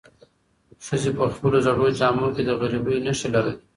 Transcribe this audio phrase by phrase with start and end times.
[0.85, 3.53] ښځې په خپلو زړو جامو کې د غریبۍ نښې لرلې.